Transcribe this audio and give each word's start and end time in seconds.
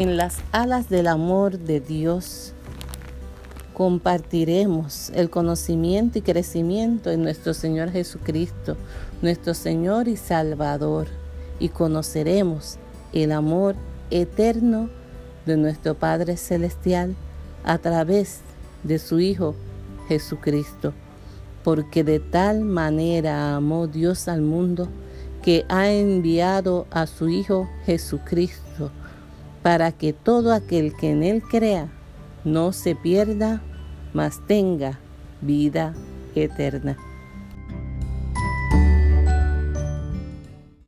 en 0.00 0.16
las 0.16 0.38
alas 0.50 0.88
del 0.88 1.06
amor 1.08 1.58
de 1.58 1.78
Dios 1.78 2.54
compartiremos 3.74 5.10
el 5.10 5.28
conocimiento 5.28 6.18
y 6.18 6.22
crecimiento 6.22 7.10
en 7.10 7.22
nuestro 7.22 7.52
Señor 7.52 7.90
Jesucristo, 7.90 8.78
nuestro 9.20 9.52
Señor 9.52 10.08
y 10.08 10.16
Salvador, 10.16 11.06
y 11.58 11.68
conoceremos 11.68 12.78
el 13.12 13.30
amor 13.30 13.74
eterno 14.10 14.88
de 15.44 15.58
nuestro 15.58 15.94
Padre 15.94 16.38
Celestial 16.38 17.14
a 17.62 17.76
través 17.76 18.40
de 18.84 18.98
su 18.98 19.20
Hijo 19.20 19.54
Jesucristo, 20.08 20.94
porque 21.62 22.04
de 22.04 22.20
tal 22.20 22.62
manera 22.62 23.54
amó 23.54 23.86
Dios 23.86 24.28
al 24.28 24.40
mundo 24.40 24.88
que 25.42 25.66
ha 25.68 25.90
enviado 25.90 26.86
a 26.90 27.06
su 27.06 27.28
Hijo 27.28 27.68
Jesucristo, 27.84 28.90
para 29.62 29.92
que 29.92 30.12
todo 30.12 30.52
aquel 30.52 30.96
que 30.96 31.10
en 31.10 31.22
Él 31.22 31.42
crea 31.42 31.88
no 32.44 32.72
se 32.72 32.94
pierda, 32.94 33.62
mas 34.14 34.40
tenga 34.46 34.98
vida 35.40 35.94
eterna. 36.34 36.96